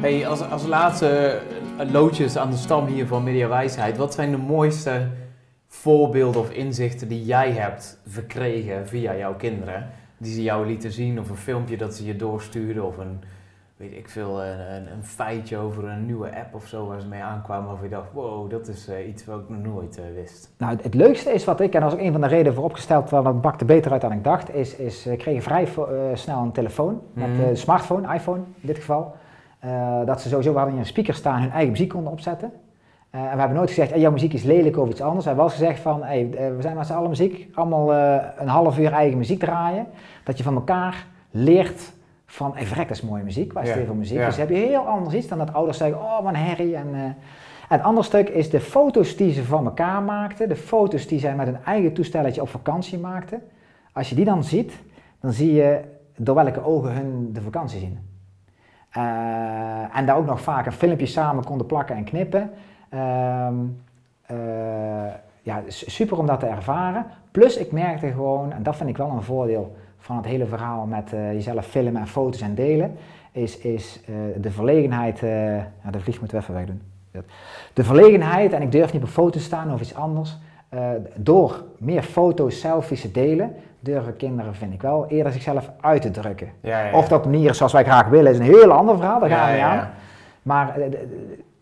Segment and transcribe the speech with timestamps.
[0.00, 1.40] Hey, als, als laatste
[1.78, 3.96] eh, loodjes aan de stam hier van Mediawijsheid.
[3.96, 5.06] Wat zijn de mooiste
[5.68, 9.86] voorbeelden of inzichten die jij hebt verkregen via jouw kinderen?
[10.18, 13.20] Die ze jou lieten zien of een filmpje dat ze je doorstuurden of een,
[13.76, 17.06] weet ik veel, een, een, een feitje over een nieuwe app of zo waar ze
[17.06, 20.04] mee aankwamen waarvan je dacht, wow, dat is eh, iets wat ik nog nooit eh,
[20.14, 20.50] wist.
[20.58, 22.64] Nou, het, leukste is wat ik, en dat is ook een van de redenen voor
[22.64, 25.68] opgesteld, want het bakte beter uit dan ik dacht, is, is we kregen vrij
[26.14, 27.40] snel een telefoon, met Mhm.
[27.40, 29.14] een smartphone, iPhone in dit geval.
[29.58, 32.52] Eh, dat ze sowieso, we hadden hier een speaker staan, hun eigen muziek konden opzetten.
[33.10, 35.24] Eh, en we hebben nooit gezegd, hey, jouw muziek is lelijk of iets anders.
[35.24, 37.94] We hebben wel gezegd van, hey, eh, we zijn met z'n allen muziek, allemaal
[38.38, 39.86] een half uur eigen muziek draaien.
[40.24, 41.94] Dat je van elkaar leert
[42.26, 44.18] van, hey, verrek, dat is mooie muziek, waar is Ja, voor muziek?
[44.18, 44.26] ja.
[44.26, 46.76] Dus heb je heel anders iets dan dat ouders zeggen, oh, wat een herrie.
[46.76, 47.16] En, eh, en
[47.68, 51.34] het andere stuk is de foto's die ze van elkaar maakten, de foto's die zij
[51.34, 53.42] met hun eigen toestelletje op vakantie maakten.
[53.92, 54.72] Als je die dan ziet,
[55.20, 55.80] dan zie je
[56.16, 57.98] door welke ogen hun de vakantie zien.
[58.96, 62.50] Eh, en daar ook nog vaak een filmpje samen konden plakken en knippen.
[62.88, 63.54] Ehm,
[64.26, 64.36] eh,
[65.42, 67.06] ja, super om dat te ervaren.
[67.30, 70.86] Plus ik merkte gewoon, en dat vind ik wel een voordeel van het hele verhaal
[70.86, 72.96] met eh, jezelf filmen en foto's en delen,
[73.32, 74.00] is, is
[74.36, 76.82] de verlegenheid, ja, de vlieg moeten we even wegdoen.
[77.72, 82.02] De verlegenheid, en ik durf niet op foto's staan of iets anders, eh, door meer
[82.02, 86.48] foto's, selfies te delen, durven kinderen, vind ik wel, eerder zichzelf uit te drukken.
[86.60, 86.96] Ja, ja, ja.
[86.96, 89.52] Of dat manier zoals wij graag willen, is een heel ander verhaal, daar gaan we
[89.52, 89.90] niet ja, aan.
[90.42, 90.98] Maar eh,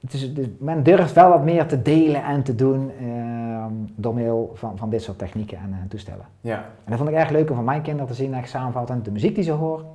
[0.00, 4.52] het is, men durft wel wat meer te delen en te doen ehm, door middel
[4.54, 6.26] van, van dit soort technieken en eh, toestellen.
[6.40, 9.04] Ja, En dat vond ik erg leuk om van mijn kinderen te zien, echt samenvattend,
[9.04, 9.86] de muziek die ze horen.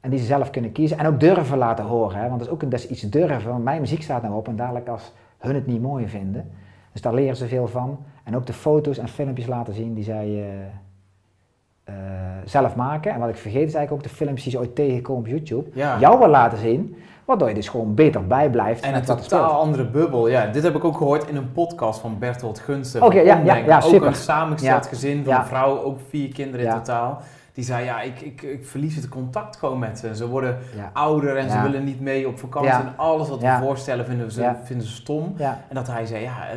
[0.00, 2.18] En die ze zelf kunnen kiezen en ook durven laten horen.
[2.18, 2.28] Hè?
[2.28, 4.48] Want dat is ook een, dat is iets durven, want mijn muziek staat nou op
[4.48, 6.50] en dadelijk als hun het niet mooi vinden.
[6.94, 7.98] Dus daar leren ze veel van.
[8.24, 11.94] En ook de foto's en filmpjes laten zien die zij eh, eh,
[12.44, 13.12] zelf maken.
[13.12, 15.70] En wat ik vergeet is eigenlijk ook de filmpjes die ze ooit tegenkomen op YouTube.
[15.72, 15.98] ja.
[15.98, 18.84] Jou wil laten zien, waardoor je dus gewoon beter bijblijft.
[18.84, 20.28] En een totaal andere bubbel.
[20.28, 23.02] Ja, dit heb ik ook gehoord in een podcast van Bertolt Gunsten.
[23.02, 24.08] Oké, van ja, ja, Ook super.
[24.08, 26.76] een samengesteld gezin van een vrouw, ook vier kinderen in Ja.
[26.78, 27.20] totaal.
[27.54, 30.16] Die zei, ja, ik, ik, ik verlies het contact gewoon met ze.
[30.16, 30.90] Ze worden Ja.
[30.92, 32.70] ouder en ze willen niet mee op vakantie.
[32.72, 35.34] En alles wat we voorstellen vinden ze, vinden ze stom.
[35.38, 36.56] En dat hij zei, ja, eh,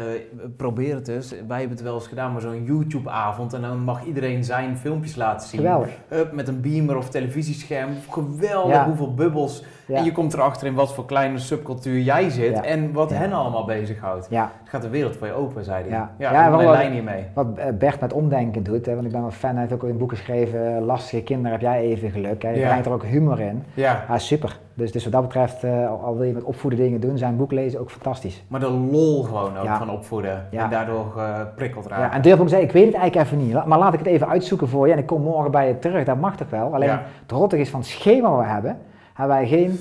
[0.57, 1.29] probeer het dus.
[1.47, 3.53] Wij hebben het wel eens gedaan, maar zo'n YouTube-avond.
[3.53, 5.59] En dan mag iedereen zijn filmpjes laten zien.
[5.59, 5.89] geweldig.
[6.07, 7.89] Hup, met een beamer of televisiescherm.
[8.09, 9.63] Geweldig hoeveel bubbels.
[9.87, 12.61] En je komt erachter in wat voor kleine subcultuur jij zit.
[12.61, 14.27] En wat hen allemaal bezighoudt.
[14.29, 15.89] Ja, Het gaat de wereld voor je open, zei hij.
[15.91, 16.11] Ja.
[16.17, 17.25] Ja, Ja, lijn hiermee.
[17.33, 19.83] wat eh, Bert met omdenken doet, hè, want ik ben wel fan, hij heeft ook
[19.83, 22.41] in een boek geschreven, eh, Lastige kinderen heb jij even geluk.
[22.43, 22.49] Hè.
[22.49, 22.67] Je Ja.
[22.67, 23.63] brengt er ook humor in.
[23.73, 24.59] Ja, Ja, super.
[24.73, 27.51] Dus, dus wat dat betreft, eh, al, wil je met opvoeden dingen doen, zijn boek
[27.51, 28.43] lezen ook fantastisch.
[28.47, 29.77] maar de lol gewoon ook Ja.
[29.77, 30.45] van opvoeden.
[30.51, 30.63] Ja.
[30.63, 32.11] En daardoor eh, prikkeld Ja, raken.
[32.15, 34.27] en durf ook zeggen, ik weet het eigenlijk even niet, maar laat ik het even
[34.27, 36.05] uitzoeken voor je en ik kom morgen bij je terug.
[36.05, 36.73] Dat mag toch wel?
[36.73, 37.03] Alleen Ja.
[37.21, 38.77] het rottig is van het schema wat we hebben,
[39.13, 39.79] hebben wij geen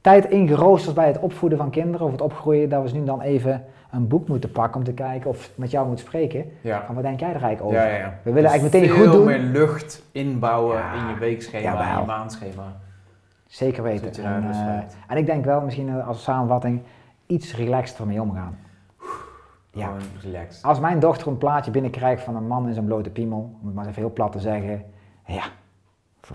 [0.00, 3.20] tijd ingeroosterd bij het opvoeden van kinderen of het opgroeien, dat we ze nu dan
[3.20, 6.44] even een boek moeten pakken om te kijken of met jou moet spreken.
[6.60, 6.84] Ja.
[6.86, 7.78] Van wat denk jij er eigenlijk over?
[7.78, 8.18] Ja, ja, ja.
[8.22, 9.24] We willen eigenlijk meteen goed doen.
[9.24, 12.76] meer lucht inbouwen in je weekschema, in je maandschema.
[13.46, 14.24] Zeker weten.
[14.24, 14.78] En, rust eh,
[15.08, 16.82] en ik denk wel misschien eh, als samenvatting
[17.26, 18.58] iets relaxter mee omgaan.
[19.70, 19.92] Ja.
[20.22, 20.62] Relaxed.
[20.64, 23.74] Als mijn dochter een plaatje binnenkrijgt van een man in zijn blote piemel, om het
[23.74, 24.84] maar even heel plat te zeggen,
[25.26, 25.44] ja,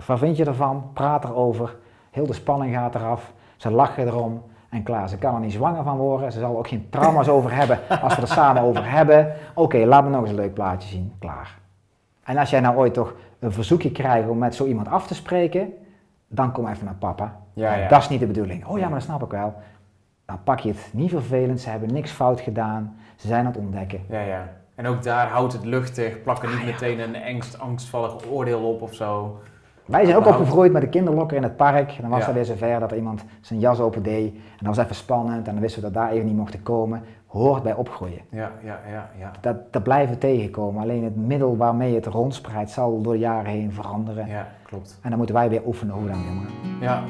[0.06, 0.90] wat vind je ervan?
[0.92, 1.76] Praat erover,
[2.10, 5.08] heel de spanning gaat eraf, ze lachen erom en klaar.
[5.08, 7.78] Ze kan er niet zwanger van worden, ze zal er ook geen trauma's over hebben
[8.02, 9.32] als we er samen over hebben.
[9.54, 11.58] Oké, laat me nog eens een leuk plaatje zien, klaar.
[12.24, 15.14] En als jij nou ooit toch een verzoekje krijgt om met zo iemand af te
[15.14, 15.72] spreken,
[16.28, 17.36] dan kom even naar papa.
[17.52, 17.88] Ja, ja.
[17.88, 18.66] Dat is niet de bedoeling.
[18.66, 19.54] Oh ja, maar dat snap ik wel.
[20.24, 23.60] Dan pak je het niet vervelend, ze hebben niks fout gedaan, ze zijn aan het
[23.60, 24.00] ontdekken.
[24.08, 24.48] Ja, ja.
[24.74, 26.22] En ook daar houdt het luchtig.
[26.22, 29.40] Plak er Ah, niet meteen een angst, angstvallig oordeel op of zo.
[29.90, 31.90] Wij zijn ook opgegroeid met de kinderlokker in het park.
[31.90, 32.28] En dan was Ja.
[32.28, 34.34] er weer zover dat iemand zijn jas open deed.
[34.34, 37.02] En dat was even spannend en dan wisten we dat daar even niet mochten komen.
[37.26, 38.20] Hoort bij opgroeien.
[38.30, 39.30] Ja, ja, ja, ja.
[39.40, 40.82] Dat, dat blijven we tegenkomen.
[40.82, 44.26] Alleen het middel waarmee het rondspreidt zal door de jaren heen veranderen.
[44.26, 44.98] Ja, klopt.
[45.02, 46.80] En dan moeten wij weer oefenen hoe we daarmee omgaan.
[46.80, 47.02] Ja,